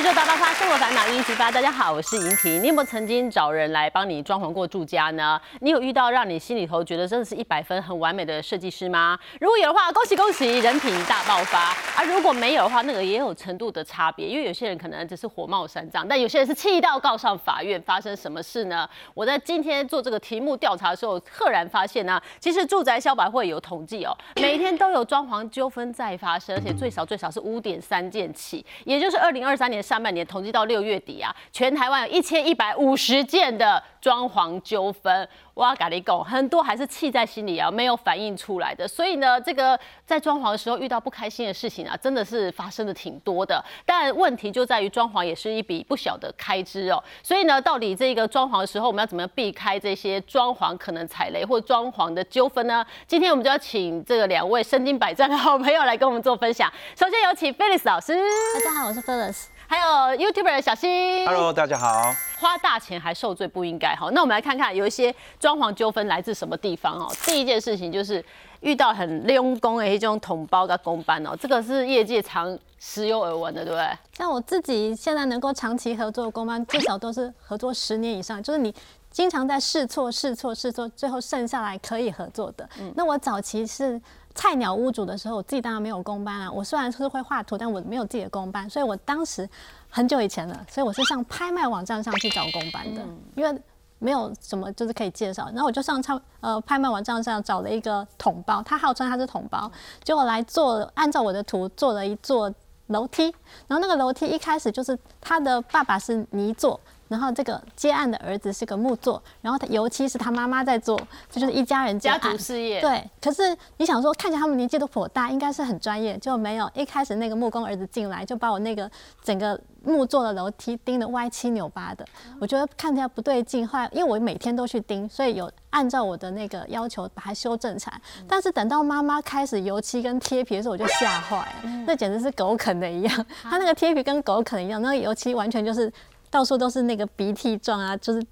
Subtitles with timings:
[0.00, 1.52] 宇宙大爆发，生活烦恼一一激发。
[1.52, 2.62] 大家好，我是莹婷。
[2.62, 5.38] 你有没有曾经找人来帮你装潢过住家呢？
[5.60, 9.18] 你有遇到让你心里头觉得真的是一百分很完美的设计师吗？
[9.42, 11.76] 如果有的话，恭喜恭喜，人品大爆发。
[11.98, 17.78] 而如果没有的话，那个也有程度的差别，因为有些人可能只是火冒三丈，但有些人是气到告上法院。
[17.82, 18.88] 发生什么事呢？
[19.12, 35.28] 我在今天做这个题目调查的时候，赫然发现呢，其实住宅消保会有统计哦，每天都有装潢纠纷在发生，而且最少最少是五点三件起，也就是二零二三年上半年统计到六月底啊，全台湾有一千一百五十件的装潢纠纷。
[35.54, 38.86] 哇，咖喱狗很多还是气在心里啊，没有反映出来的。
[38.86, 43.62] 所以呢，这个在装潢的时候遇到不开心的事情啊，真的是发生的挺多的。
[43.84, 47.02] 但问题就在于装潢也是一笔不小的开支哦。
[47.20, 52.86] 所以呢，到底这个装潢的时候，我们要怎么避开这些装潢可能踩雷或装潢的纠纷呢？
[53.08, 56.72] 今天我们就要请这个两位身经百战的好朋友来跟我们做分享。
[56.96, 58.14] 首先有请菲利斯老师，
[58.54, 59.46] 大家好，我是 Phyllis。
[59.70, 62.12] 还有 YouTuber 小新，Hello，大家好。
[62.40, 67.06] 花大钱还受罪不应该好，那我们来看看有一些装潢纠纷来自什么地方哦。
[67.24, 68.24] 第一件事情就是
[68.62, 73.88] 遇到很利用工的一种同胞的公班哦，这个是业界常时有耳闻的，对不对？
[74.12, 78.74] 像我自己现在能够长期合作的公班，至少都是合作十年以上，就是你
[79.08, 82.68] 经常在试错、试错、试错，最后剩下来可以合作的。
[82.80, 84.02] 嗯那我早期是。
[84.34, 86.50] 菜鸟屋主的时候，我自己当然没有工班啊。
[86.50, 89.48] 我虽然是会画图，但我没有自己的工班，所以我当时
[89.88, 93.02] 很久以前了，所以我是上拍卖网站上去找工班的，
[93.34, 93.62] 因为
[93.98, 95.46] 没有什么就是可以介绍。
[95.46, 99.70] 然后我就上超呃拍卖网站上找了一个桶包，他号称他是桶包，
[100.04, 102.52] 结果来做按照我的图做了一座
[102.86, 103.24] 楼梯，
[103.66, 106.78] 然后那个楼梯一开始就是他的爸爸是泥做。
[107.10, 110.96] 然后这个接案的儿子是个木作，然后他油漆是他妈妈在做，
[111.28, 112.80] 这就是一家人家族事业。
[112.80, 113.42] 对，可是
[113.78, 116.70] 你想说，看起来他们年纪都颇大，应该是很专业，就没有。
[116.72, 118.88] 一开始那个木工儿子进来，就把我那个
[119.24, 122.06] 整个木做的楼梯钉的歪七扭八的，
[122.40, 123.66] 我觉得看起来不对劲。
[123.66, 128.00] 后来因为我每天都去钉，所以有按照我的那个要求把它修正起来。
[128.28, 133.26] 但是等到妈妈开始油漆跟贴皮的时候，我就吓坏了，那简直是狗啃的一样。
[133.42, 135.92] 他那个贴皮跟狗啃一样，那个油漆完全就是。
[136.30, 138.24] 到处都是那个鼻涕状啊，就是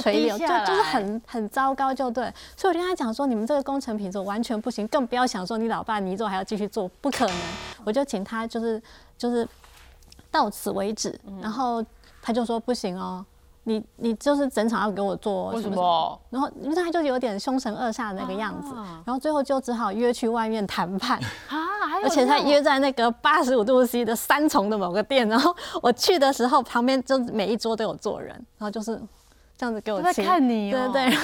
[0.00, 2.30] 垂流，就就是很很糟糕，就对。
[2.56, 7.36] 所以我就跟他讲说，你们这个工程品质完全不行，更不要想说你老爸泥做还要继续做，不可能。
[7.84, 8.80] 我就请他就是
[9.16, 9.48] 就是
[10.30, 11.82] 到此为止，然后
[12.20, 13.24] 他就说不行哦。
[13.68, 16.20] 你你就是整场要给我做，为什么？
[16.30, 18.72] 然后因为他就有点凶神恶煞的那个样子，
[19.04, 21.18] 然后最后就只好约去外面谈判
[21.50, 21.58] 啊，
[22.04, 28.96] 而且他约在那个八十五度 C 的三重的某个店，然后我去的时候旁边就每一桌都有坐人，然后就是
[29.58, 31.16] 这样子给我在看你，对对对，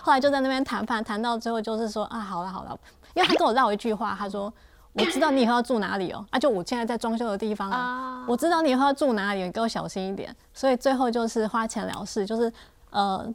[0.00, 2.78] 后来就在那边谈判，谈到最后就是说啊，好了好了，
[3.14, 4.52] 因为他跟我绕一句话，他说。
[5.00, 8.24] 我知道你以后要住哪里哦， 啊，就我现在在装修的地方啊。
[8.28, 10.34] 我知道你以后要住哪里，你给我小心一点。
[10.54, 12.52] 所以最后就是花钱了事，就是
[12.90, 13.26] 呃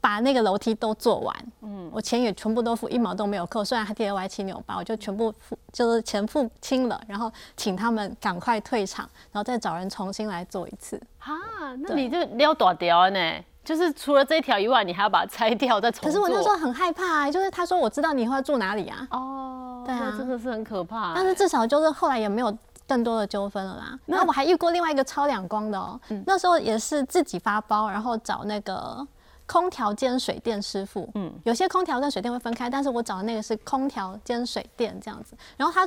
[0.00, 1.36] 把那个楼梯都做完。
[1.60, 3.62] 嗯，我钱也全部都付，一毛都没有扣。
[3.64, 11.00] 虽然还跌了歪七扭八，我就全部付，就是钱付清了，然后请他们赶快退场，然后再找人重新来做一次。
[11.18, 11.34] 哈，
[11.80, 13.18] 那你就撩大雕呢？
[13.62, 19.06] 就是除了这一条以外，你还要把它拆掉再重可是我那时候很害怕，啊，就是他说我知道你以后要住哪里啊。
[19.10, 19.69] 哦。
[19.98, 21.14] 对啊，真的是很可怕。
[21.14, 22.56] 但是至少就是后来也没有
[22.86, 23.98] 更多的纠纷了啦。
[24.06, 29.06] 那我还遇过另外一个超两光的哦，那时候也是自己发包，然后找那个
[29.46, 31.08] 空调兼水电师傅。
[31.14, 35.36] 嗯，有些空调跟水电会分开，但是我找的那个是空调兼水电这样子。
[35.56, 35.86] 然后他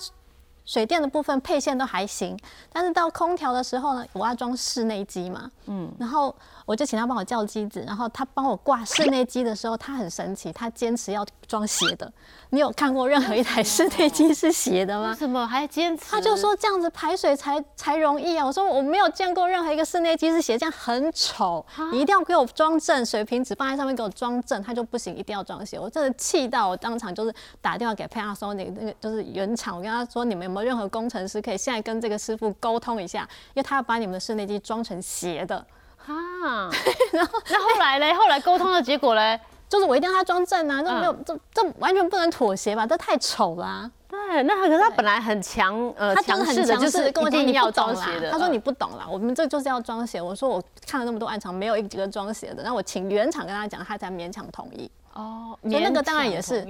[0.66, 2.40] 水电的部分配线都还行，
[2.72, 5.50] 但是到空调的时候呢，我要装室内机嘛。
[5.66, 6.34] 嗯，然后。
[6.66, 12.12] 我就请他帮我叫机子，然后他帮我挂室内机的时候，他很神奇，他坚持要装斜的。
[12.52, 15.10] 你有看过任何一台室内机是斜的吗？
[15.10, 16.06] 为什么还坚持？
[16.10, 18.46] 他就说这样子排水才才容易啊。
[18.46, 21.66] 我说我没有见过任何一个室内机是斜，这样很丑。
[21.92, 25.80] 你一定要给我装正，水平纸放在上面给我装正，他就不行，一定要装斜。
[25.80, 35.66] 我真的气到我当场就是打电话给 Panasonic 那个就是原厂，我跟他说你们有没有任何工程师可以现在跟这个师傅沟通一下，因为他要把你们的室内机装成斜的。
[36.08, 36.70] 啊，
[37.12, 38.14] 然后那后来嘞？
[38.14, 39.40] 后来沟通的结果嘞，
[39.70, 42.86] 就是我一定要他装正啊，这没有这这完全不能妥协吧？
[42.86, 43.90] 这太丑啦。
[44.10, 48.30] 对，那可是他本来很强，呃，强势的，就是跟我讲你要装鞋的。
[48.30, 50.22] 他说你不懂啦，我们这就是要装鞋。
[50.22, 52.64] 我说我看了那么多暗场，没有一个装鞋的。
[52.64, 54.90] 那我请原厂跟他讲，他才勉强同意。
[55.14, 56.66] 哦，所以那个当然也是。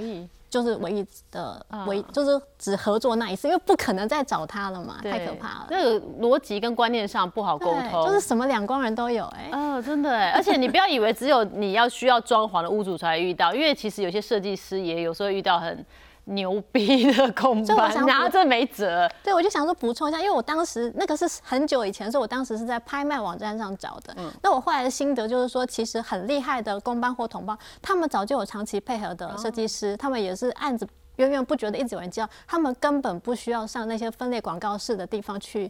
[0.53, 5.67] 就是唯一的唯，就是只合作那一次，因为不可能再找他了嘛，太可怕了。
[5.71, 9.49] 那个逻辑跟观念上不好沟通，就是什么两光人都有哎。
[9.51, 15.83] 哦，真的哎， 而且你不要以为只有你要需要装潢的屋主才遇到，因为其实有些设计师也有时候遇到很
[16.25, 19.09] 牛逼的公班， 所以我想拿这没辙。
[19.23, 24.15] 对，我就想说补充一下，因为我当时那个是很久以前，所以我当时是在拍卖网站上找的。
[24.41, 30.87] 那我后来的心得就是说，其实很厉害的公班或同班，他们早就有长期配合的设计师，他们也是案子
[31.17, 35.69] 源源不绝的一直有人接到，他们根本不需要上那些分类广告室的地方去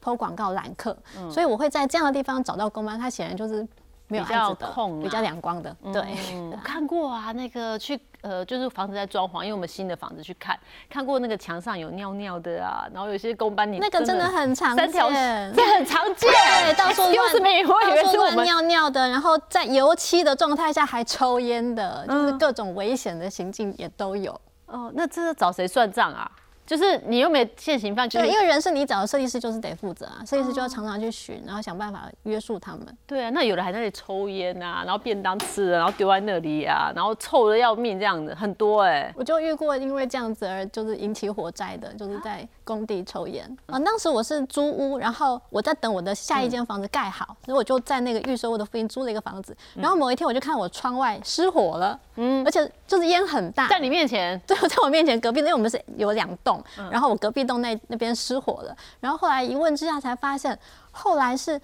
[0.00, 0.96] 抛广告揽客，
[1.30, 3.66] 所以我会在这样的地方找到公班，他显然就是
[4.08, 6.02] 没有比较空，比较啊两光的，对。
[6.32, 10.58] 嗯， 我看过啊，那个去呃，就是房子在装潢，因为我们新的房子去看，
[10.88, 24.38] 看过那个墙上有尿尿的啊，然后有些公班你那个真的很常见这很常见，对，到处乱又是没，我以为到处乱是我们尿尿的，然后在油漆的状态下还抽烟的，就是嗯各种危险的行径也都有。
[24.66, 26.30] 哦，那这找谁算账啊？
[26.66, 32.86] 就是你又没现行犯，就对，是因为人是你找的，设计师就是得负责啊，设计师就要常常去巡，然后想办法约束他们。
[33.06, 43.44] 对啊，那有的还在那里抽烟啊，然后便当吃了，然后丢在那里啊，然后臭的要命这样子，很多哎、我就遇过因为这样子而就是引起火灾的，就是在工地抽烟。
[43.66, 49.56] 啊，当时我是租屋，然后我在等我的下一间房子盖好，所以我就在那个预售屋的附近租了一个房子。
[49.74, 56.53] 然后某一天我就看我窗外失火了，嗯，而且就是烟很大，在你面前，对，在我面前隔壁，因为我们是有两栋，
[56.90, 60.58] 然后我隔壁栋那那边失火了，然后后来一问之下才发现，
[60.90, 61.60] 后来是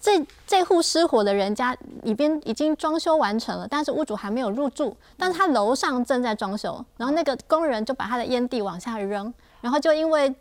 [0.00, 9.32] 这这户失火的人家里边已经装修完成了，但是屋主还没有入住，但是他楼上正在装修，然后那个工人就把他的烟蒂往下扔。
[9.62, 10.32] 然后就因为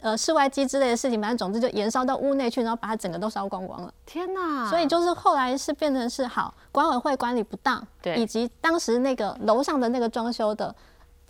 [0.00, 3.92] 呃室外机之类的事情，反正总之就延烧到屋内去，然后把它整个都烧光光了。
[4.06, 4.70] 天哪！
[4.70, 10.74] 所以就是后来是变成是好管委会管理不当，对以及当时那个楼上的那个装修的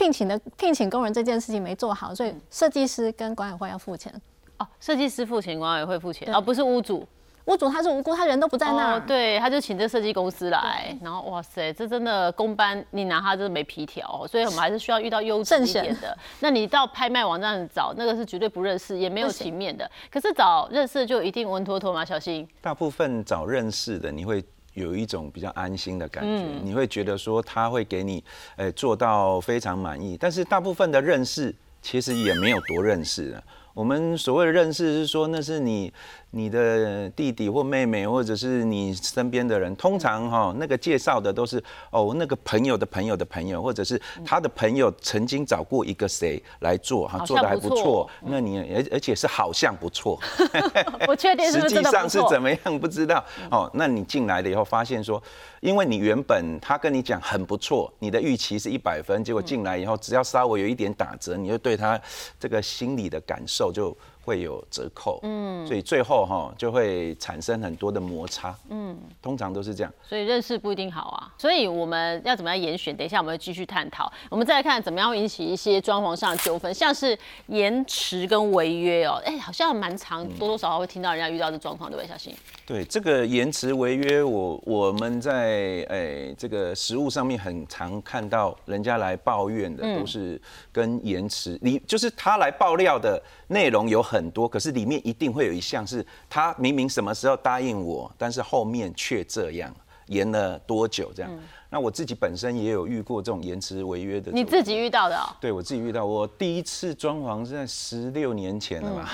[0.00, 4.10] 聘请的聘请工人这件事情没做好，所以设计师跟管委会要付钱。
[4.56, 7.06] 哦，设计师付钱，管委会付钱，对而、不是屋主。
[7.44, 8.98] 屋主他是无辜，他人都不在那儿。
[8.98, 16.16] 哦，对，他就请这设计公司来，然后哇塞，这真的公班，你拿他真的没皮条哦，所以我们还是需要遇到优质一点的。
[16.40, 19.90] 那你到拍卖网站找那个是绝对不认识，也没有情面的。
[20.10, 22.02] 可是找认识就一定稳妥妥吗？
[22.02, 22.48] 小心。
[22.62, 24.42] 大部分找认识的，你会
[24.74, 28.22] 有一种比较安心的感觉，嗯你会觉得说他会给你，
[28.56, 30.16] 呃，做到非常满意。
[30.18, 33.42] 但是大部分的认识其实也没有多认识的。
[33.80, 35.90] 我们所谓的认识是说，那是你
[36.32, 39.74] 你的弟弟或妹妹，或者是你身边的人。
[39.76, 41.56] 通常哈、那个介绍的都是
[41.90, 48.06] 哦，那个朋友的朋友的朋友，或者是他的朋友曾经找过一个谁来做，哈，做的还不错。
[48.26, 50.20] 那你而而且是好像不错。
[51.08, 51.82] 我确定 实际？
[51.84, 53.70] 上是怎么样不知道哦。
[53.72, 55.22] 那你进来了以后，发现说，
[55.60, 61.98] 因为你原本他跟你讲很不错，你的预期是一百分，结果进来以后，只要稍微有一点打折，你就对他
[62.38, 63.96] 这个心理的感受就
[64.30, 65.18] 会有折扣。
[65.24, 68.54] 嗯，所以最后哈就会产生很多的摩擦。
[68.68, 69.92] 嗯，通常都是这样。
[70.08, 72.96] 所以认识不一定好啊，所以我们要怎么样严选？
[72.96, 74.10] 等一下我们会继续探讨。
[74.28, 77.18] 我们再来看怎么样会引起一些装潢上的纠纷，像是
[77.48, 82.08] 延迟跟违约哦，哎、好像蛮长，多多少少会听到人家遇到这状况，对不对？
[82.08, 82.34] 小新，
[82.66, 90.40] 对这个延迟违约，我我们在诶、这个实物上面很常看到人家来抱怨的，都是
[90.72, 99.72] 跟延迟，你就是他来爆料的内容有很多，可是里面一定会有一项是他明明什么时候答应我，但是后面却这样
[100.06, 101.30] 延了多久这样。
[101.72, 109.08] 那我自己本身也有遇过这种延迟违约的，你自己遇到的哦，对我自己遇到，我第一次装潢是在十六年前了嘛，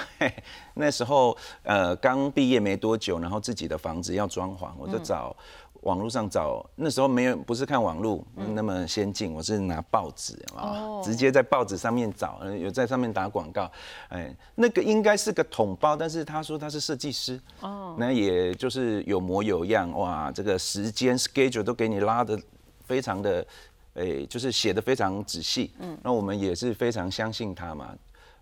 [0.73, 5.37] 那时候呃刚毕业没多久，然后自己的房子要装潢，我就找
[5.83, 13.71] 网络上找，那时候没有不是看网络那么先进，我是拿报纸哦啊，直接在报纸上面找，呃有在上面打广告，
[14.09, 22.41] 哎，那个应该是个统包，但是他说他是设计师，哦，那也就是有模有样，哇，这个时间 schedule 都给你拉的
[22.85, 23.47] 非常的。
[23.99, 27.97] 哎、就是写的非常仔细，嗯，那我们也是非常相信他嘛。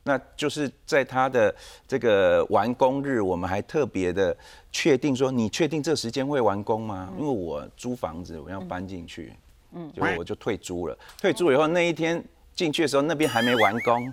[0.07, 1.55] 那就是在他的
[1.89, 4.37] 这个完工日，我们还特别的
[4.71, 7.11] 确定说，你确定这时间会完工吗？
[7.19, 9.33] 因为我租房子，我要搬进去，
[9.73, 10.97] 嗯，结果我就退租了。
[11.21, 12.23] 退租以后那一天
[12.55, 14.13] 进去的时候，那边还没完工，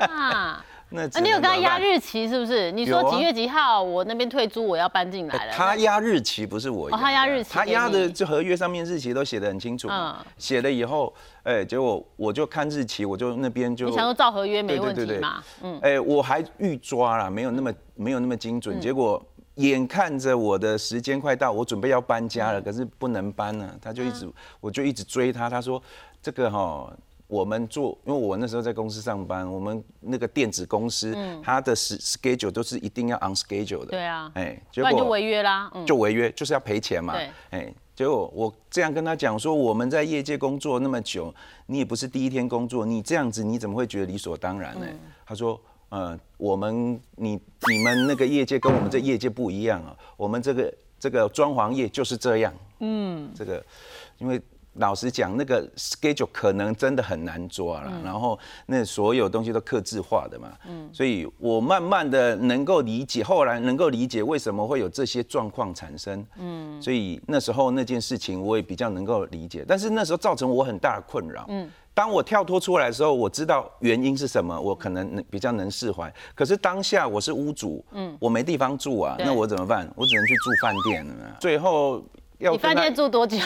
[0.00, 2.70] 啊，那你有跟他压日期是不是？
[2.72, 5.52] 你说几月几号，我那边退租，我要搬进来了。
[5.52, 15.42] 他压日期不是我压，哦他压日期他压的你就合约上面日期都写的很清楚嗯，写了以后，哎，结果我就看日期，我就那边就你想说照合约没问题嘛？
[15.62, 19.22] 嗯，哎、我还预抓了，没有那么没有那么精准，结果。
[19.56, 24.26] 眼看着我的时间快到，我准备要搬家了，可是不能搬了，他就一直，
[24.60, 25.50] 我就一直追他。
[25.50, 25.80] 他说
[26.22, 26.90] ：“这个哈，
[27.32, 33.86] 我们做，因为我那时候在公司上班，我们那个电子公司，它的 s schedule 都是一定要 on schedule 的。
[33.86, 35.70] 对啊哎，结果就违约啦。
[35.74, 37.14] 嗯，就违约，就是要赔钱嘛。
[37.14, 41.34] 对哎，结果我这样跟他讲说，我们在业界工作那么久，
[41.64, 44.86] 你也不是第一天工作，你这样子你怎么会觉得理所当然呢？
[45.24, 45.58] 他说，
[45.88, 53.64] 呃，我们你你们那个业界跟我们这业界不一样啊，我们这个这个装潢业就是这样，嗯，这个
[54.18, 54.38] 因为。
[54.76, 79.86] 老实讲，那个 schedule 可能真的很难抓了，然后那所有东西都克制化的嘛，嗯，所以我慢慢的能够理解，后来能够理解为什么会有这些状况产生，嗯，所以那时候那件事情我也比较能够理解，但是那时候造成我很大的困扰，嗯，当我跳脱出来的时候，我知道原因是什么，我可能能比较能释怀，可是当下我是屋主，嗯，我没地方住啊，那我怎么办？
[79.94, 82.02] 我只能去住饭店了，最后。
[82.50, 83.38] 你饭店住多久？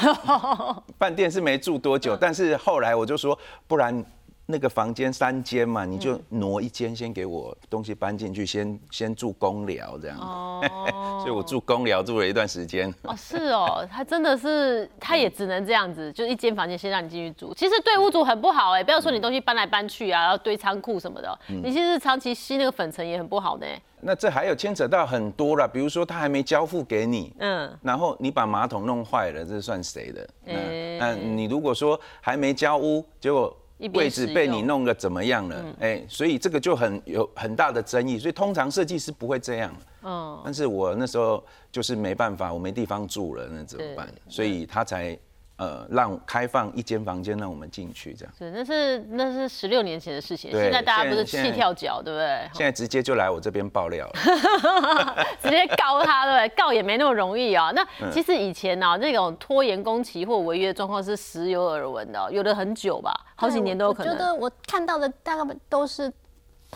[0.99, 4.05] 饭店是没住多久，但是后来我就说，不然。
[4.49, 10.17] 那个房间三间嘛，你就挪一间先给我东西搬进去，先先住公寮这样。
[10.21, 10.62] 哦，
[11.21, 12.88] 所以我住公寮住了一段时间。
[13.03, 17.53] 哦，是哦，他真的是，他也只能这样子，就一间房间先让你进去住。
[17.55, 23.67] 其实对屋主很不好哎，不要说你东西搬来搬去啊，然后堆仓库什么的，你其实长期吸那个粉尘也很不好呢。
[24.00, 30.29] 那这还有牵扯到很多了，比如说他还没交付给你，嗯，然后你把马桶弄坏了，这算谁的？
[30.45, 33.53] 嗯，那你如果说还没交屋，结果。
[33.92, 35.75] 位置被你弄个怎么样了？
[35.80, 39.75] 哎，所以这个就很有很大的争议，所以通常设计师不会这样。
[40.02, 44.09] 嗯，但是我那时候就是没办法，我没地方住了，那怎么办？
[44.28, 45.18] 所以他才。
[45.57, 48.35] 呃，让开放一间房间让我们进去，这样。
[48.37, 50.51] 是，那是那是十六年前的事情。
[50.51, 52.49] 现在大家不是气跳脚，对不对？
[52.53, 56.49] 现在直接就来我这边爆料了， 直接告他，对不对？
[56.57, 57.73] 告也没那么容易啊。
[57.75, 64.13] 那其实以前呢，那种拖延工期或违约的状况是时有耳闻的，有的很久吧，好几年都有可能。
[64.13, 66.13] 我觉得我看到的大概都是。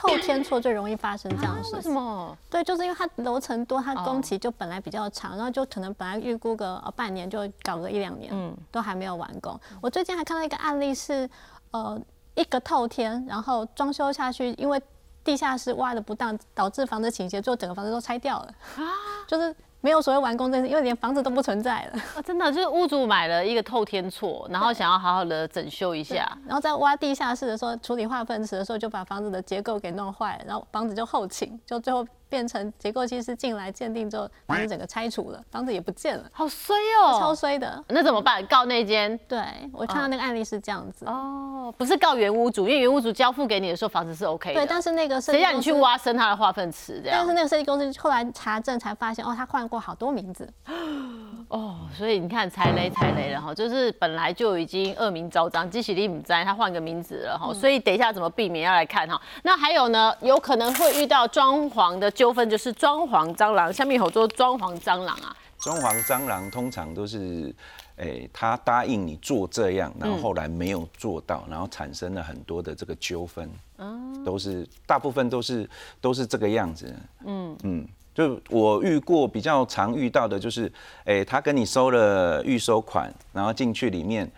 [0.00, 1.76] 后天错最容易发生这样的事。
[1.76, 2.36] 为什么？
[2.48, 9.58] 对，就是因为它楼层多，它工期就本来比较长，然后就可能本来预估个半年就搞个一两年，嗯，都还没有完工。
[9.80, 11.28] 我最近还看到一个案例是，
[11.70, 12.00] 呃，
[12.34, 14.80] 一个透天，然后装修下去，因为
[15.22, 18.54] 地下室挖的不当，导致房子倾斜，最后整个房子都拆掉了。
[18.76, 18.82] 啊，
[19.26, 19.54] 就是。
[19.80, 22.00] 没有所谓完工这事，因为连房子都不存在了。
[22.16, 32.06] 啊，真的就是屋主买了一个透天厝，然后想要好好的整修一下，然后在挖地下室的时候，处理化粪池的时候，就把房子的结构给弄坏，然后房子就后倾，就最后。
[32.30, 37.84] 变成结构技师进来鉴定之后，房子整个拆除了，房子也不见了，好衰哦，超衰的。
[37.88, 38.44] 那怎么办？
[38.46, 39.18] 告那间？
[39.28, 41.04] 对我看到那个案例是这样子。
[41.04, 44.60] 哦，不是告原屋主，因为原屋主交付给你的时候，房子是 OK 的。
[44.60, 47.00] 对，但是那个谁让你去挖深他的化粪池？
[47.02, 47.18] 这样。
[47.18, 50.48] 但是那个设计公司后来查证才发现，哦，他换过好多名字。
[51.50, 59.20] 哦，所以你看踩雷踩雷了哈，就是本来就已经恶名昭彰，基喜利姆灾，他换个名字了哈，所以等一下怎么避免要来看哈。
[59.42, 63.72] 那还有呢，有可能会遇到装潢的纠纷，就是装潢蟑螂。
[63.72, 67.52] 下面有做装潢蟑螂啊，装潢蟑螂通常都是，
[67.96, 75.68] 诶，他答应你做这样，然后后来没有做到，然后产生了很多的这个纠纷，嗯，都是大部分都是
[76.00, 76.94] 都是这个样子，
[77.26, 77.88] 嗯嗯。
[78.12, 80.70] 就我遇过比较常遇到的就是，
[81.04, 84.30] 哎，他跟你收了预收款，然后进去里面，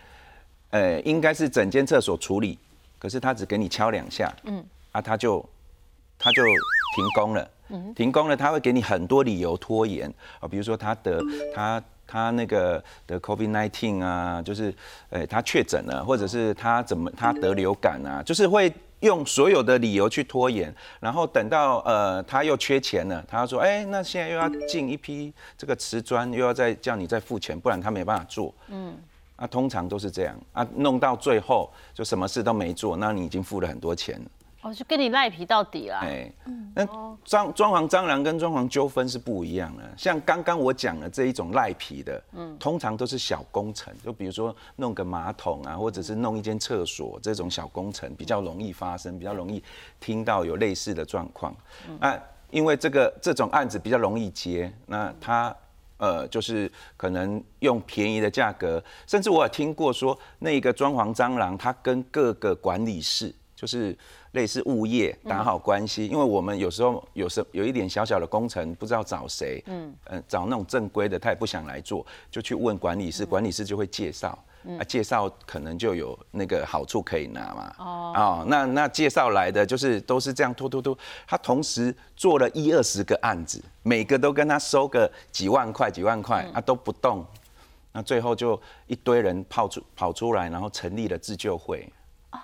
[0.69, 2.57] 呃，应该是整间厕所处理，
[2.99, 5.43] 可是他只给你敲两下，嗯，啊，他就
[6.19, 10.07] 他就停工了，嗯，停工了，他会给你很多理由拖延
[10.39, 11.19] 啊，比如说他得
[11.53, 14.73] 他他那个得 COVID nineteen 啊，就是，
[15.09, 18.71] 哎，他确诊了，或者是他怎么他得流感啊，就是会。
[19.03, 28.53] 用所有的理由去拖延，然后等到呃他又缺钱了，他说哎那现在又要进一批这个瓷砖，又要再叫你再付钱，不然他没办法做。
[28.69, 28.97] 嗯，
[29.35, 34.19] 啊通常都是这样啊，弄到最后就什么事都没做，那你已经付了很多钱。
[34.63, 35.99] 哦，就跟你赖皮到底啦。
[36.03, 36.31] 哎，
[36.73, 36.85] 那
[37.25, 39.83] 装装潢蟑螂跟装潢纠纷是不一样的。
[39.97, 49.61] 像刚刚我讲的这一种赖皮的，嗯，通常都是小工程，就比如说弄个马桶啊，或者是弄一间厕所这种小工程，比较容易发生，比较容易
[49.99, 51.53] 听到有类似的状况。
[51.99, 52.17] 那
[52.49, 55.53] 因为这个这种案子比较容易接，那他
[55.97, 63.93] 呃就是可能用便宜的价格，甚至我有听过说那个装潢蟑螂，他跟各个管理室就是。
[64.33, 74.29] 类似物业打好关系，因为我们有时候有时有一点小小的工程，不知道找谁，嗯，呃，找那种正规的，他也不想来做，就去问管理室，管理室就会介绍，
[74.79, 80.97] 啊，介绍可能就有那个好处可以拿嘛，哦，哦，那那介绍来的就是都是这样拖拖拖，
[81.27, 87.23] 他同时做了一二十个案子，每个都跟他收个几万块几万块，啊都不动，
[87.91, 91.87] 那最后就一堆人跑出跑出来，然后成立了自救会。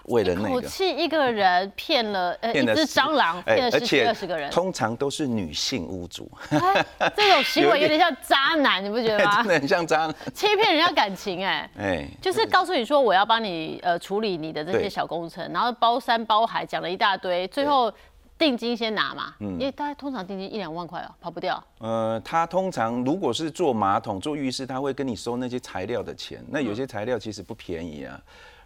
[0.06, 0.50] 为了那个。
[0.50, 9.48] 口气一个人骗了呃一只蟑螂，哎骗了十几而且二十个人，通常都是女性屋主，哎这种行为有点像渣男，你不觉得吗真？
[9.48, 10.16] 的很像渣男。
[10.34, 11.70] 欺骗人家感情，哎。
[11.78, 17.92] 哎，就是告诉你说我要帮你呃处理你的这些小工程，然后包山包海讲了一大堆，最后
[18.38, 21.62] 定金先拿嘛，嗯因为大家通常定金一两万块哦，跑不掉。
[21.80, 26.44] 呃，他通常如果是做马桶、做浴室，他会跟你收那些材料的钱。
[26.50, 28.22] 那有些材料其实不便宜啊。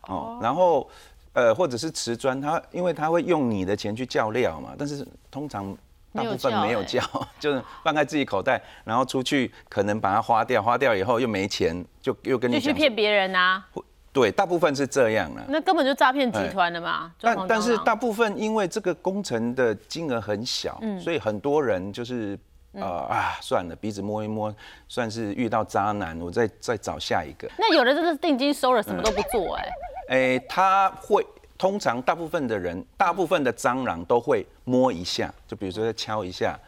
[0.08, 0.90] 哦，然后
[1.34, 5.76] 呃，或者是瓷砖，他因为他会用你的钱去叫料嘛，但是通常
[6.14, 12.64] 大部分没有叫叫， 就是放在自己口袋，然后出去可能把它花掉，花掉以后又没钱，就又跟就你。
[12.64, 13.66] 去骗别人啊，
[14.12, 15.44] 对，大部分是这样了。
[15.48, 17.12] 那根本就诈骗集团的嘛。
[17.20, 22.38] 但但是大部分因为这个工程的金额很小，嗯所以很多人就是
[22.74, 24.54] 呃啊算了，鼻子摸一摸，
[24.88, 27.50] 算是遇到渣男，我再再找下一个。
[27.58, 29.68] 那有的真的是定金收了，什么都不做、哎、
[30.08, 31.26] 哎，他会
[31.58, 36.60] 通常大部分的人，大部分的蟑螂都会摸一下，就比如说敲一下。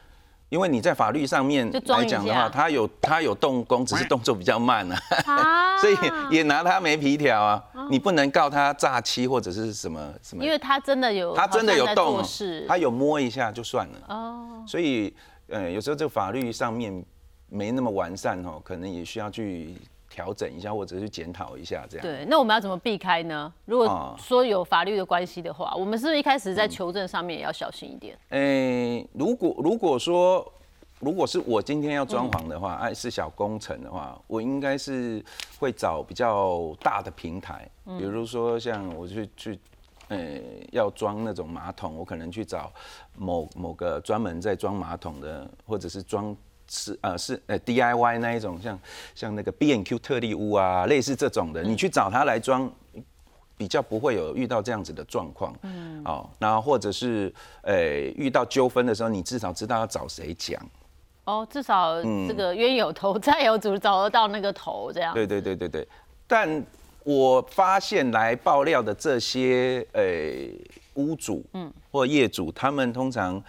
[0.49, 5.95] 因为你在法律上面来讲的话，下他有他有动工，只是动作比较慢啊，啊所以
[6.29, 7.61] 也拿他没皮条啊。
[7.89, 12.23] 你不能告他诈欺或者是什么什么因为他真的有，他真的有动
[12.67, 13.93] 他有摸一下就算了。
[14.07, 15.13] 哦，所以，
[15.49, 17.03] 呃，有时候这个法律上面
[17.49, 19.75] 没那么完善哦，可能也需要去
[20.15, 22.07] 调整一下，或者是检讨一下这样。
[22.07, 23.51] 对，那我们要怎么避开呢？
[23.65, 28.17] 如果哦说有法律的关系的话，我们是不是一开始在求证上面也要小心一点？
[28.29, 30.49] 诶、如果如果说，
[31.01, 35.21] 如果是我今天要装潢的话，哎、是小工程的话，我应该是
[35.59, 39.59] 会找比较大的平台，比如说像我去去。
[40.07, 40.39] 呃，
[40.71, 42.71] 要装那种马桶，我可能去找
[43.17, 48.79] 某某个专门在装马桶的，或者是装是呃是呃 DIY 那一种，像
[49.13, 52.71] 像那个 B N Q 特例屋啊，类似这种的，你去找他来装，
[53.57, 55.55] 比较不会有遇到这样子的状况。
[55.61, 57.75] 嗯，哦，然后或者是呃
[58.15, 60.61] 遇到纠纷的时候，你至少知道要找谁讲。
[61.25, 65.13] 哦，至少这个冤有头债有主，找得到那个头，这样。
[65.13, 65.87] 对对对对对，
[66.27, 66.63] 但
[67.03, 70.03] 我发现来爆料的这些呃
[70.95, 73.41] 屋主，嗯，或业主，他们通常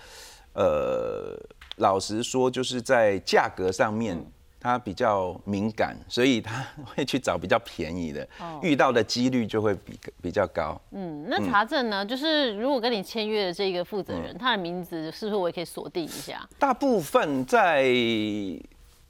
[0.55, 1.39] 呃
[1.77, 4.19] 老实说，就是在价格上面。
[4.59, 8.27] 他比较敏感，所以他会去找比较便宜的，
[8.61, 10.81] 遇到的几率就会比比较高。
[10.91, 12.05] 嗯，那查证呢？
[12.05, 16.45] 就是如果跟你签约的这个负责嗯人，他的名字是不是我也可以锁定一下？
[16.59, 17.85] 大部分在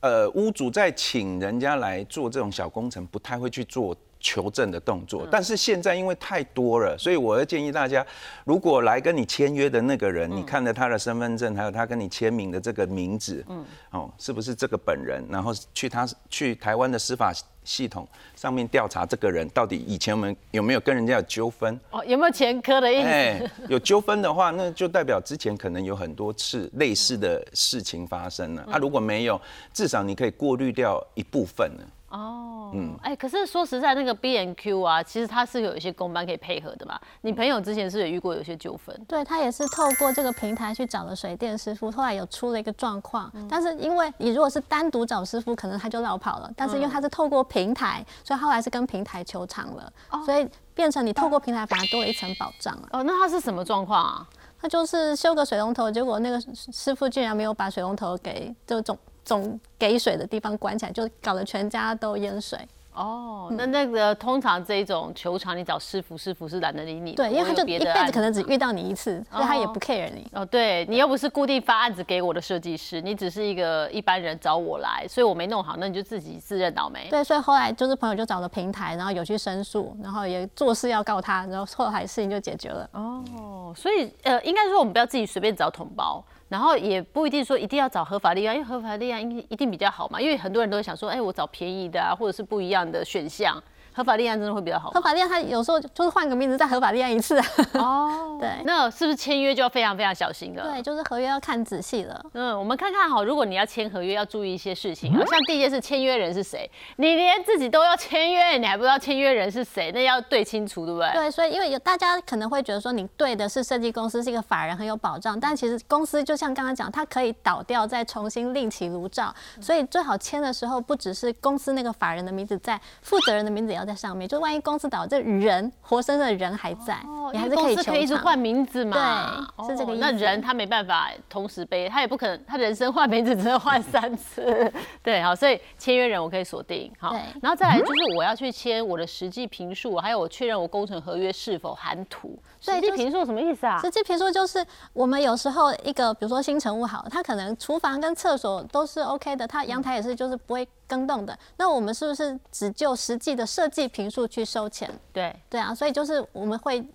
[0.01, 5.25] 呃屋主在请人家来做这种小工程，不太会去做求证的动作。
[5.31, 8.05] 但是现在因为太多了，所以我要建议大家，
[8.45, 15.25] 如果来跟你签约的那个人，你看了他的身份证，还有他跟你签名的这个名字，嗯，哦，是不是这个本人？
[15.31, 21.79] 然后去他去台湾的司法系统上面调查这个人到底以前我们有有没有跟人家有纠纷？
[21.93, 23.07] 哦，有没有前科的意思？
[23.07, 28.67] 哎，有纠纷的话，那就代表之前可能有很多次类似的事情发生了。
[28.69, 29.41] 啊，如果没有，
[29.73, 31.85] 至少你可以过滤掉一部分呢。
[32.09, 36.99] 哦，嗯，哎，可是说实在，那个 B N Q 啊，其实它是有一些公班可以配合的嘛。
[37.21, 38.95] 你朋友之前是不是也遇过有些纠纷？
[39.07, 49.93] 对他也是透过这个平台去找了水电师傅，后来有出了一个状况，但是因为你如果是单独找师傅，可能他就绕跑了，但是因为他是透过平台，所以后来是跟平台求偿了，
[50.25, 52.89] 所以变成你透过平台反而多了一层保障了。
[52.93, 54.27] 哦，那他是什么状况啊？
[54.59, 62.59] 他就是修个水龙头，结果那个师傅竟然没有把水龙头给就总总给水的地方关起来，就搞得全家都淹水。
[62.95, 67.13] 哦，那那个通常这种球场，你找师傅，师傅是懒得理你。
[67.13, 70.27] 对，因为他就一辈子可能只遇到你一次，所以他也哦不 care 你。
[70.33, 77.07] 哦，对你又不是固定发案子给我的设计师，你只是一个一般人找我来，所以我没弄好，那你就自己自认倒霉。
[77.11, 82.89] 对，所以后来就是朋友就找了平台，然后有去申诉，然后也做事要告他，然后后来事情就解决了。
[82.93, 90.21] 哦，所以呃，应该说我们不要自己随便找同胞，然后也不一定说一定要找合法立案，因为合法立案一一定比较好嘛。
[90.21, 93.63] 因为很多人都想说，哎，我找便宜的啊，或者是不一样的选项，
[93.97, 94.91] 合法立案真的会比较好。
[94.91, 97.41] 合法立案他有时候就是换个名字再合法立案一次。
[97.73, 100.71] 哦， 对那是不是签约就要非常非常小心了？
[100.71, 102.23] 对，就是合约要看仔细了。
[102.35, 105.25] 嗯，我们看看哈，如果你要签合约，要注意一些事情啊。
[105.27, 106.71] 像第一件事，签约人是谁？
[106.97, 111.11] 你连自己都要签约，你还不知道签约人是谁，那要对清楚，对不对？
[111.13, 126.99] 对，所以因为有大家可能会觉得说你对的是设计公司是一个法人很有保障，但其实公司就像刚刚讲，它可以倒掉再重新另起炉灶，所以最好签的时候不只是公司那个法人的名字在，负责人的名字也要在上面，就万一公司倒，这人活生生的人还在，
[127.33, 129.47] 你还是可以可以一直换名字嘛？
[129.59, 130.01] 对，是这个意思。
[130.01, 134.73] 那人他没办法同时背，他也不可能，他人生换名字只能换三次。
[135.03, 136.91] 对，好，所以签约人我可以锁定。
[136.99, 142.39] 好，然后再来就是我要去签我的实际评述，还有我确认我工程合约是否含图。
[142.61, 143.79] 实际评述什么意思啊？
[143.81, 151.39] 实际评述就是我们有时候一个，比如说新成物好，它可能厨房跟厕所都是 OK 的，它阳台也是就是不会更动的。
[151.57, 154.91] 那我们是不是只就实际的设计平数去收钱？
[155.13, 156.87] 对对啊，所以就是我们会。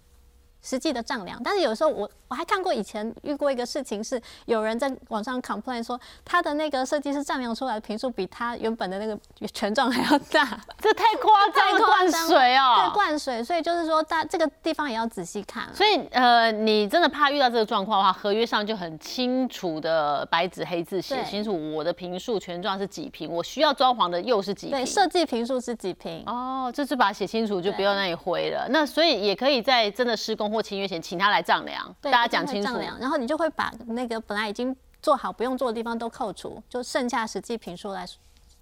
[0.62, 9.18] 实际的丈量，但是有时候我我还看过以前遇过一个事情，是有人在网上 complain 说他的那个设计师丈量出来的平数比他原本的那个
[9.54, 15.68] 权状还要大， 这太夸张了，灌水哦，对，灌水，所以就是说大这个地方也要仔细看。
[15.74, 28.68] 所以呃，你真的怕遇到这个状况的话，合约上就很清楚的白纸黑字写清楚，我的平数权状是几平，我需要装潢的又是几平，对，设计平数是几平，哦，这是把它写清楚，就不要那里灰了。
[28.70, 30.51] 那所以也可以在真的施工。
[30.52, 32.78] 或签约前，请他来丈量，大家讲清楚。
[33.00, 38.06] 然后你就会把那个本来已经做好不用做的地方都扣除，就剩下实际平数来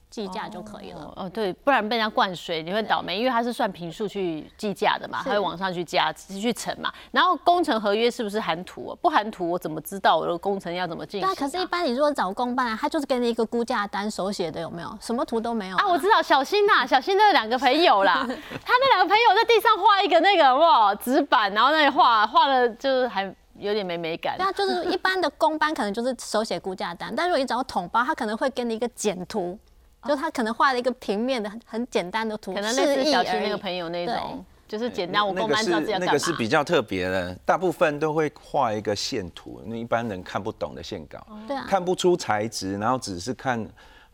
[0.10, 1.13] 计价就可以了。
[1.15, 6.91] 哦，对，不然被人家灌水，你会倒霉，因为他是算平数去计价的嘛，他会往上去加，去乘嘛。
[7.12, 8.98] 然后工程合约是不是含图？
[9.02, 11.30] 不含图，我怎么知道我的工程要怎么进行？
[11.30, 14.98] 对，可是一般你如果找工办，他就是给你一个估价单，手写的有没有？
[15.00, 15.88] 什么图都没有啊？
[15.88, 18.26] 我知道，小心呐， 小心那两个朋友啦，
[18.65, 23.24] 他那两个朋友在地上画一个那个哇纸板，然后那里画画的就是还
[23.60, 24.36] 有点没美感。
[24.38, 29.58] 对啊，就是一般的工班可能就是手写估价单，但如果你找统包，他可能会给你一个简图。
[30.07, 35.25] 就他可能画了一个平面的很很简单的图，可能类似小区那个朋友那种，就是简单。
[35.25, 43.67] 我公班知道这样那个是比较特别的，大部分都会画一个线图，那一般人看不懂的线稿，对啊，看不出材质，然后只是看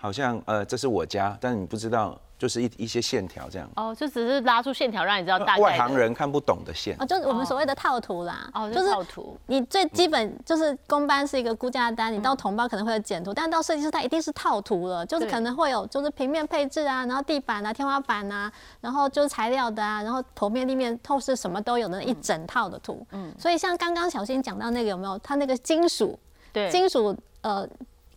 [0.05, 2.15] 好像呃这是我家，但是你不知道。
[2.37, 5.61] 就是一一些线条这样哦，就只是拉出线条让你知道大概。
[5.61, 8.49] 外行人看不懂的线哦，就是我们所谓的套图啦。
[8.53, 9.37] 哦，就是套图。
[9.47, 23.07] 你最基本就是公班是一个估价单，你到同胞可能会有简图，但到设计师他一定是套图了，就是可能会有就是平面配置啊，然后地板啊、天花板啊，然后就是材料的啊，然后头面、立面、透视什么都有的一整套的图。
[23.11, 23.33] 嗯。
[23.39, 25.17] 所以像刚刚小新讲到那个有没有？
[25.19, 26.19] 他那个金属，
[26.51, 27.65] 对，金属呃。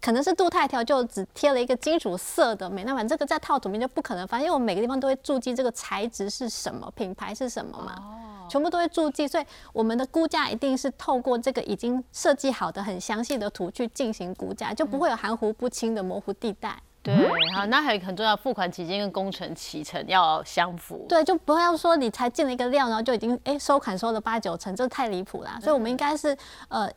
[0.01, 16.77] 可能是镀钛条，就只贴了一个金属色的美，那反这个在套图面就不可能发现，因为我们每个地方都会注记这个材质是什么，品牌是什么嘛，哦，全部都会注记，所以我们的估价一定是透过这个已经设计好的很详细的图去进行估价，就不会有含糊不清的模糊地带。
[17.03, 17.15] 对，
[17.57, 21.05] 好，那还有很重要，付款期间跟工程启程要相符。
[21.09, 25.59] 对，就不要说你才进了一个料，然后就已经哎收款收了八九成，这太离谱啦。
[25.61, 26.37] 所以我们应该是
[26.69, 26.89] 呃。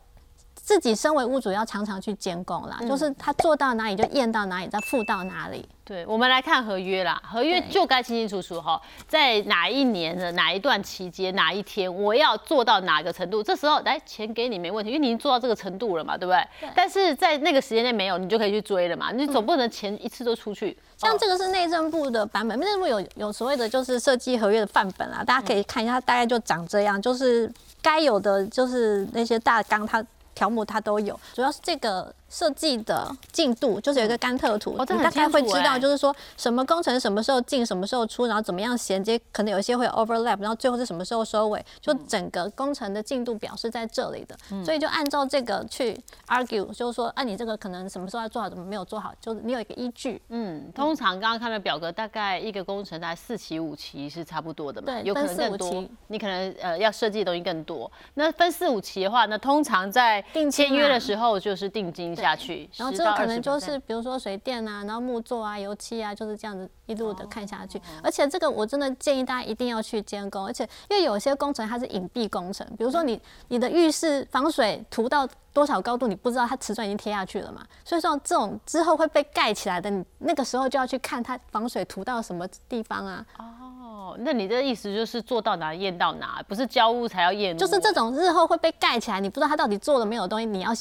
[0.62, 5.68] 自己身为屋主要常常去监工啦，就是他做到哪里就验到哪里，再付到哪里。
[5.84, 16.46] 对，我们来看合约啦，合约就该清清楚楚哈，在哪一年的哪一段期间哪一天我要做到哪个程度，这时候来钱给你没问题，因为你已经做到这个程度了嘛，对不对？
[16.60, 16.70] 对。
[16.76, 20.78] 但是在那个时间内没有，你就可以去追了嘛，你总不能钱一次都出去。
[20.96, 30.02] 像这个是内政部的版本，内政部有有所谓的就是设计合约的范本啊，大家可以看一下，大概就长这样，就是该有的就是那些大纲它。
[30.34, 32.14] 条目它都有，主要是这个。
[32.32, 45.94] 设计的进度就是有一个甘特图，你大概会知道，就是说什么工程什么时候进，什么时候出，然后怎么样衔接，可能有一些会 overlap，然后最后是什么时候收尾，就整个工程的进度表是在这里的，所以就按照这个去
[46.28, 50.18] argue，就是说，啊，你这个可能什么时候要做好，怎么没有做好，就是你有一个依据。
[50.30, 57.92] 嗯，通常刚刚看的表格，大概一个工程大概四期五期是差不多的嘛，对，有可能更多，你可能呃要设计的东西更多。
[58.14, 62.16] 那分四五期的话，那通常在签约的时候就是定金。
[62.22, 67.80] 下去，然后这个可能就是比如说水电啊，然后木作啊、油漆啊，就是这样子一路的看下去。
[68.02, 83.26] 而且这个我真的建议大家一定要去监工，而且因为有些工程它是隐蔽工程，比如说你你的浴室防水涂到多少高度，你不知道它瓷砖已经贴下去了嘛，所以说这种之后会被盖起来的，你那个时候就要去看它防水涂到什么地方啊。
[83.38, 87.56] 哦，那你的意思就是做到哪验到哪，不是交屋才要验？
[87.58, 90.72] 就是这种日后会被盖起来，你不知道它到底做了没有东西，你要。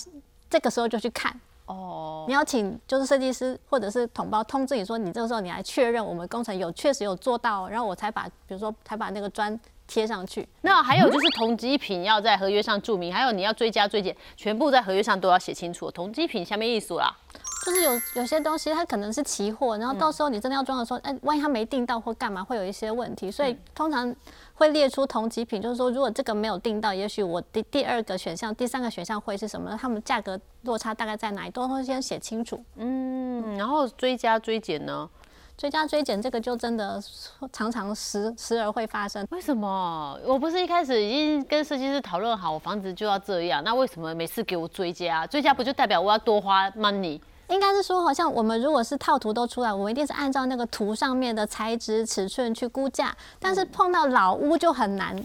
[0.52, 1.34] 这个时候就去看
[1.66, 10.46] 哦，你要请就是设计师或者是统包通知你说，你这个时候你来确认我们工程有确实有做到，然后我才把比如说才把那个砖贴上去。
[10.62, 15.90] 那还有就是同基品要在合约上注明，还有你要追加追减，全部在合约上都要写清楚。
[15.90, 17.16] 同基品下面意思啦，
[17.66, 24.16] 就是有有些东西它可能是期货，然后到时候你真的要装的时候，哎，万一它没订到或干嘛，会有一些问题，所以通常。
[24.54, 29.76] 会列出同级品，就是说，如果这个没有订到，也许我第第二个选项、第三个选项会是什么？
[29.82, 31.50] 他们价格落差大概在哪里？
[31.50, 32.64] 都会先写清楚。
[32.76, 35.10] 嗯，然后追加追减呢？
[35.58, 37.02] 追加追减这个就真的
[37.52, 39.26] 常常时时而会发生。
[39.32, 40.16] 为什么？
[40.28, 45.26] 我不是一开始已经跟设计师讨论好，我房子就要这样，那为什么每次给我追加？
[45.26, 47.20] 追加不就代表我要多花 money？
[47.52, 55.16] 应该是说，好像我们如果是套图都出来，我们一定是按照那个图上面的材质、尺寸去估价，但是碰到老屋就很难。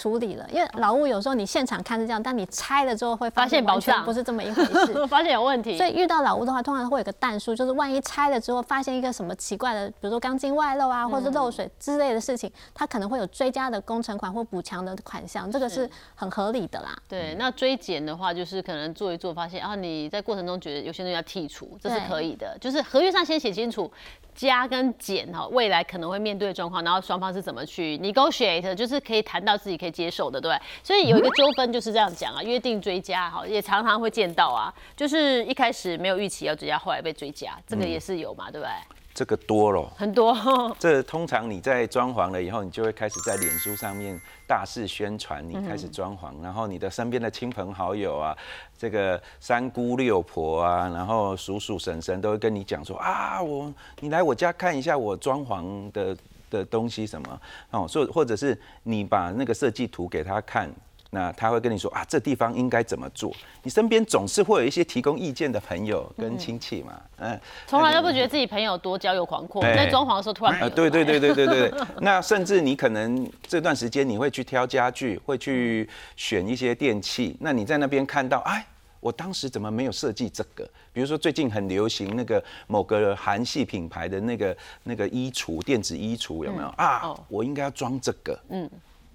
[0.00, 5.76] 处理了，因为老屋有时候你现场看是这样，但你拆了之后会发现完全不是这么一回事， 发现有问题。
[5.76, 16.96] 所以遇到老屋的话，通常会有个弹数，就是万一拆了之后发现一个什么奇怪的，比如说钢筋外露啊，或者漏水之类的事情，它可能会有追加的工程款或补强的款项，这个是很合理的啦。
[17.06, 23.92] 对，那追减的话，就是可能做一做，发现啊你在过程中觉得有些东西要剔除，这是可以的，就是合约上先写清楚。
[24.34, 38.72] 加跟减哈，未来可能会面对的状况，然后双方是怎么去 negotiate，就是可以谈到自己可以接受的，对所以有一个纠纷就是这样讲啊，约定追加哈，也常常会见到啊，就是一开始没有预期要追加，后来被追加，这个也是有嘛，对不对？
[39.20, 40.34] 这个多了，很多。
[40.80, 48.34] 这通常你在装潢了以后，你就会开始在脸书上面大肆宣传，你开始装潢，然后你的身边的亲朋好友啊，
[48.78, 56.16] 这个三姑六婆啊，然后叔叔婶婶都会跟你讲说啊，我你来我家看一下我装潢的
[56.48, 57.40] 的东西什么
[57.72, 60.72] 哦，所或者是你把那个设计图给他看。
[61.12, 63.34] 那他会跟你说啊，这地方应该怎么做？
[63.64, 78.64] 你身边总是会有一些提供意见的朋友跟亲戚嘛，嗯，从来都不觉得自己朋友多交友广阔，在装潢的时候突然，呃，对对对对对对对，那甚至你可能这段时间你会去挑家具，会去选一些电器，那你在那边看到，哎，
[79.00, 80.64] 我当时怎么没有设计这个？
[80.92, 87.12] 比如说最近很流行那个某个韩系品牌的那个那个衣橱，电子衣橱有没有啊？
[87.28, 88.70] 我应该要装这个，嗯。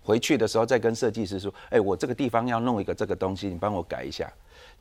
[0.06, 4.32] 回去的时候再跟设计师说，哎，我这个地方要弄一个这个东西，你帮我改一下。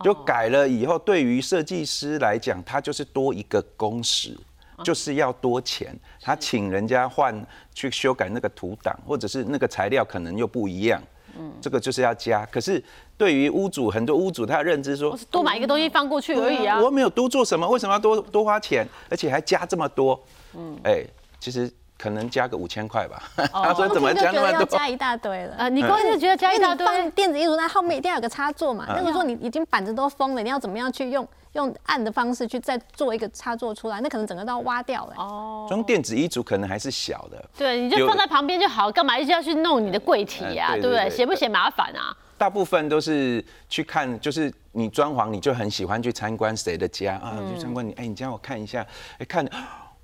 [0.02, 4.36] 就改了以后，对于设计师来讲，他就是多一个工时，
[4.84, 5.96] 就是要多钱。
[6.20, 7.34] 他请人家换
[7.72, 11.00] 去修改那个图档，或者是那个材料可能又不一样，
[11.38, 12.44] 嗯，这个就是要加。
[12.46, 12.82] 可是
[13.16, 20.20] 对于屋主，很多屋主他认知说，多买一个东西放过去而已啊，我没有多做什么，为什么要多多花钱，而且还加这么多？
[20.54, 21.04] 嗯，哎，
[21.38, 21.72] 其实。
[22.04, 23.22] 可能加个五千块吧。
[23.50, 24.66] 他说怎么加那么多？
[24.66, 25.54] 加一大堆了。
[25.56, 28.84] 呃，你光是觉得加一大堆，放电子衣橱那后面一定要有个插座嘛。
[28.88, 34.02] 那个时候你已经板子都封了，你要怎么样去用用按的方式去再做一个插座出来？
[34.02, 35.14] 那可能整个都要挖掉了。
[35.16, 35.64] 哦。
[35.66, 37.42] 装电子衣橱可能还是小的。
[37.56, 40.72] 对，你就放在旁边就好，干嘛一直要去弄你的柜体啊？
[40.76, 41.08] 对不对？
[41.08, 42.14] 嫌不嫌麻烦啊？
[42.36, 47.38] 大部分都是去看，就是你装潢，你就很喜欢去参观谁的家啊？
[47.50, 48.86] 去参观你，哎，你家我看一下，
[49.18, 49.48] 哎，看。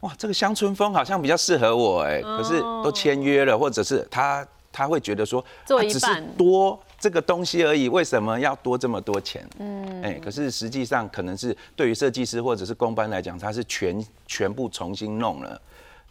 [0.01, 9.49] 哇，这个乡村风好像比较适合我哎，可是都签约了，或者是他他会觉得说，做一半多这个东西而已，为什么要多这么多钱？
[9.59, 15.61] 嗯，哎，可是实际上可能是对于设计师或者是工班来讲，他是全全部重新弄了，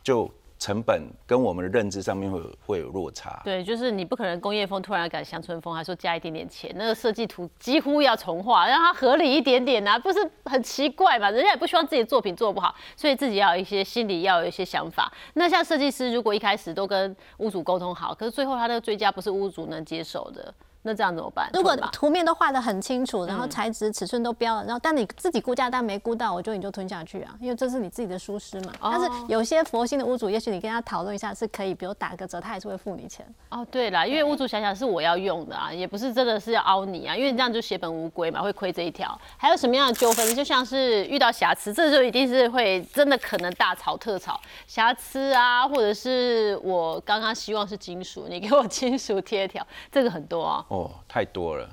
[0.03, 0.29] 就。
[0.59, 3.41] 成本跟我们的认知上面会有会有落差。
[3.45, 11.31] 对，就是你不可能工业风突然改乡村风，还说加一点点钱，那个设计图几乎要重画，让它合理一点点啊，不是很奇怪嘛？
[11.31, 15.11] 人家也不希望自己的作品做不好，所以自己要有一些心理要有一些想法。
[15.35, 20.53] 那像设计师，如果一开始都跟屋主沟通好，可是最后他那个追加不是屋主能接受的。
[20.83, 21.49] 那这样怎么办？
[21.53, 28.71] 如果图面都画的很清楚，然后材质尺寸都标了，然后但你自己估价单没估到，我觉得你就吞下去啊，因为这是你自己的疏失嘛。
[28.81, 33.25] 但是有些佛心的屋主，也许你跟他讨论一下是可以，比如打个折，他还是会付你钱。
[33.49, 39.19] 哦，对啦，因为屋主想想是我要用的啊，也不是真的是要凹你啊，因为这样就血本无归嘛，会亏这一条。
[39.35, 40.33] 还有什么样的纠纷？
[40.33, 44.39] 就像是遇到瑕疵，这就一定是会真的可能大吵特吵。
[44.65, 50.65] 瑕疵啊，或者是我刚刚希望是金属，你给我 金属贴条，这个很多啊。
[50.69, 51.69] 哦，太多了。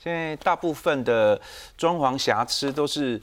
[0.00, 1.40] 现在大部分的
[1.76, 3.20] 装潢瑕疵都是，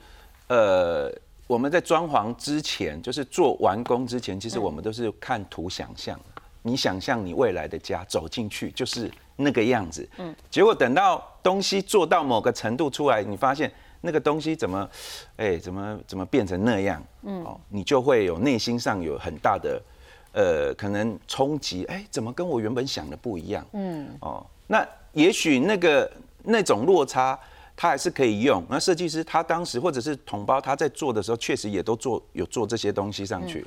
[0.47, 1.09] 呃，
[1.47, 6.19] 我们在装潢之前，就是做完工之前，其实我们都是看图想象。
[6.61, 10.35] 你想象你未来的家走进去就是那个样子，嗯。
[10.49, 14.89] 结果等到东西做到某个程度出来，你发现那个东西怎么，
[15.37, 17.01] 哎，怎么怎么变成那样？
[17.23, 17.41] 嗯。
[17.45, 19.81] 哦，你就会有内心上有很大的，
[20.33, 21.85] 呃，可能冲击。
[21.85, 23.65] 哎，怎么跟我原本想的不一样？
[23.71, 24.09] 嗯。
[24.19, 24.85] 哦，那。
[25.15, 26.09] 也许那个
[26.43, 27.37] 那种落差，
[27.75, 28.63] 他还是可以用。
[28.69, 33.65] 那设计师他当时或者是同胞他在做的时候，确实也都做有做这些东西上去。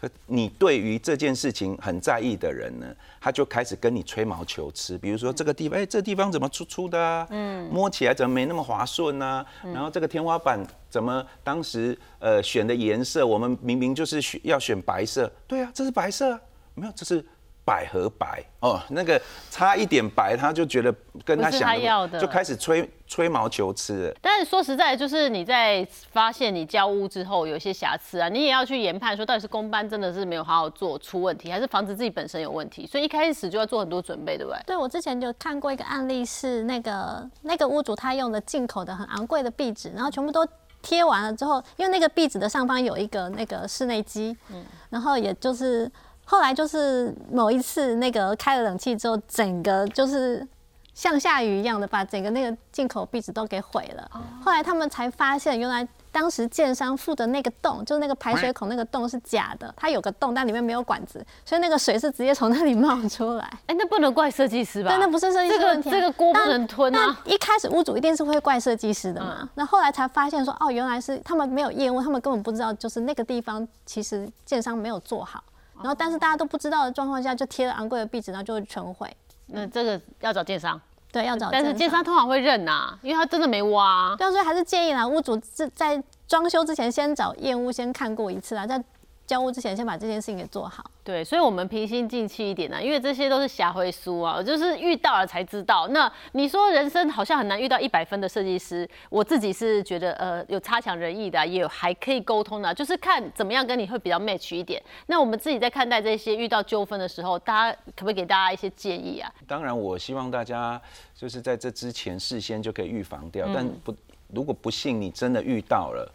[0.00, 2.86] 可你对于这件事情很在意的人呢，
[3.20, 4.96] 他就开始跟你吹毛求疵。
[4.98, 7.26] 比如说这个地方，哎，这地方怎么粗粗的啊？
[7.30, 9.44] 嗯，摸起来怎么没那么滑顺呢？
[9.62, 15.28] 然后这个天花板怎么当时呃选的颜色，我们明明就是选要选白色。
[15.48, 16.38] 对啊，这是白色，
[16.74, 17.24] 没有，这是。
[17.68, 20.90] 百合白哦，那个差一点白，他就觉得
[21.22, 24.10] 跟他想他要的就开始吹吹毛求疵。
[24.22, 34.58] 但是说实在，就是你在发现你交屋之后有一些瑕疵啊，你也要去研判说到底是公班真的是没有好好做出问题，还是房子自己本身有问题，所以一开始就要做很多准备，对不对？
[34.68, 40.46] 对，我之前就看过一个案例，是那个那个屋主他用的进口的很昂贵的壁纸，然后全部都
[40.80, 45.90] 贴完了之后，因为那个壁纸的上方有一个那个室内机，嗯然后也就是
[46.30, 50.46] 后来就是某一次那个开了冷气之后，整个就是
[50.92, 54.10] 像下雨一样的把整个那个进口壁纸都给毁了。
[54.44, 63.44] 后来他们才发现，原来当时建商附的那个洞，就是那个排水孔那个洞是假的，它有个洞，但里面没有管子，所以那个水是直接从那里冒出来。
[63.64, 64.90] 哎、那不能怪设计师吧？
[64.90, 67.16] 对，那不是设计这个师问题啊、这个锅不能吞啊。
[67.24, 75.42] 那一开始屋主一定是会怪设计师的嘛，那、后来才发现说，哦，原来是他们没有验屋，他们根本不知道，就是那个地方其实建商没有做好，
[75.82, 79.10] 然后但是大家都不知道的状况下，就贴了昂贵的壁纸，然后就会全毁。
[79.46, 82.04] 那这个要找建商，对，要找但是建商。
[82.04, 88.82] 通常会认呐、因为他真的没挖、对啊，所以还是建议啦，屋主自在装修之前先找验屋先看过一次啦，在
[89.28, 90.82] 交屋之前先把这件事情给做好。
[91.04, 95.86] 对，所以我们平心静气一点呢、因为这些都是霞灰书啊，就是遇到了才知道。
[95.88, 104.82] 那你说人生好像很难遇到一百分的设计师，我自己是觉得呃有差强人意的啊、也有还可以沟通的啊、就是看怎么样跟你会比较 match 一点。
[105.06, 109.30] 那我们自己在看待这些遇到纠纷的时候，大家可不可以给大家一些建议啊？
[109.46, 110.80] 当然，我希望大家
[111.14, 113.94] 就是在这之前事先就可以预防掉，但不
[114.32, 116.10] 如果不幸你真的遇到了，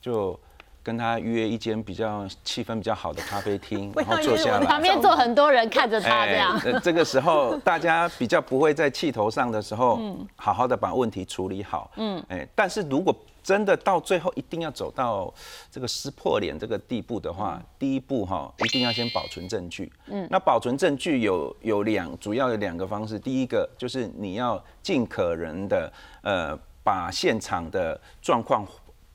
[0.00, 0.38] 就
[0.88, 4.64] 跟他约一间比较气氛比较好的咖啡厅， 然后坐下来。
[4.64, 6.58] 旁边坐很多人看着他这样。
[6.64, 11.90] 呃这个时候大家比较不会在气头上的时候，嗯好好的把问题处理好。
[11.96, 15.30] 嗯，哎，但是如果真的到最后一定要走到
[15.70, 19.92] 这个撕破脸这个地步的话，第一步哈，一定要先保存证据。
[20.06, 28.66] 嗯，那保存证据有有两主要有两个方式，第一个就是你要尽可能的呃把现场的状况。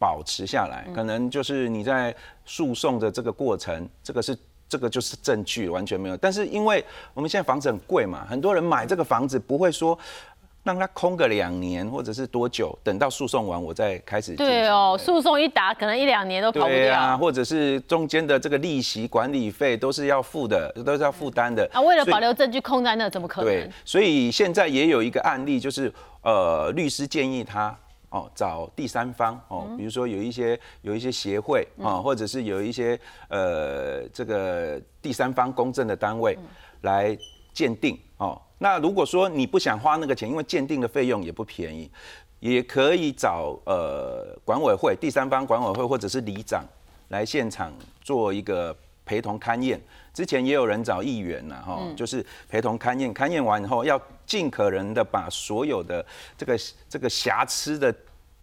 [0.03, 2.13] 保持下来，可能就是你在
[2.43, 4.37] 诉讼的这个过程，这个是
[4.67, 6.17] 这个就是证据，完全没有。
[6.17, 9.97] 但是因为我们现在房子很贵嘛，很多人买这个房子不会说
[10.61, 14.35] 让它空个两年或者是多久，等到诉讼完我再开始。
[14.35, 21.79] 对哦，诉讼一打，可能一两年都跑不掉或者是中间的这个利息、管理费都是要付的，都是要负担的啊。
[21.79, 25.89] 为了所以保留证据空在那，怎么可对能？，所以现在也有一个案例，就是
[26.23, 27.73] 呃，律师建议他
[28.13, 32.97] 哦找第三方哦，比如说有一些有一些协会啊、或者是有一些
[33.27, 36.37] 呃这个第三方公证的单位
[36.81, 37.17] 来
[37.51, 38.39] 鉴定哦。
[38.59, 41.89] 那如果说你不想花那个钱，因为鉴定的费用也不便宜，
[42.39, 46.63] 也可以找呃管委会、第三方管委会或者是里长
[47.09, 49.81] 来现场做一个陪同勘验。
[50.13, 56.05] 之前也有人找议员呐，哈，就是陪同勘验，勘验完以后要尽可能的把所有的
[56.37, 56.59] 这个
[56.89, 57.93] 这个瑕疵的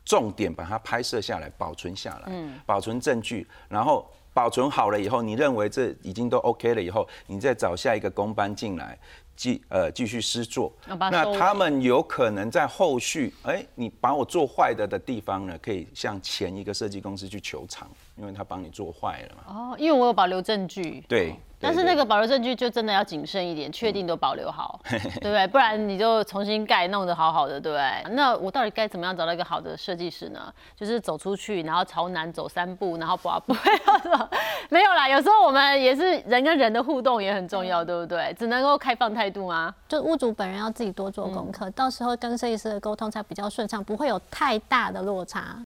[0.04, 2.32] 重点把它拍摄下来，保存下来，
[2.66, 8.98] 保存证据，然后保存好了以后，你认为这已经都 OK 了以后，你再找下一个工班进来。
[9.36, 19.44] 继呃继续施作那他们有可能在后续，哎、你把我做坏的的地方呢，可以向前一个设计公司去求偿，因为他帮你做坏了嘛。
[19.46, 21.02] 哦，因为我有保留证据。
[21.08, 25.46] 对，但是那个保留证据就真的要谨慎一点，确定都保留好， 对不对？
[25.48, 28.14] 不然你就重新盖，弄得好好的，对不对？
[28.14, 30.52] 那我到底该怎么样找到一个好的设计师呢？
[30.74, 33.70] 就是走出去，然后朝南走三步，然后不不会
[34.70, 35.08] 没有啦。
[35.08, 38.34] 有时候我们也是人跟人的互动也很重要，对不对？
[38.38, 39.74] 只能够开放态度吗？
[39.88, 45.56] 就屋主本人要自己多做功课，到时候跟设计师的沟通才比较顺畅，不会有太大的落差。